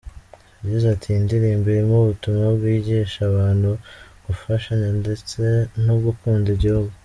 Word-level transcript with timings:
Yagize 0.61 0.85
ati: 0.89 1.05
"Iyi 1.09 1.23
ndirimbo 1.25 1.65
irimo 1.69 1.95
ubutumwa 1.99 2.45
bwigisha 2.55 3.19
abantu 3.31 3.69
gufashanya 4.25 4.89
ndetse 5.01 5.41
no 5.85 5.95
gukunda 6.05 6.47
igihugu. 6.55 6.93